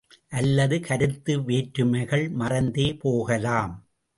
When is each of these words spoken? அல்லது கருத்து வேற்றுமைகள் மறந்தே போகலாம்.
அல்லது 0.29 0.79
கருத்து 0.79 1.33
வேற்றுமைகள் 1.41 2.25
மறந்தே 2.29 2.87
போகலாம். 2.95 3.75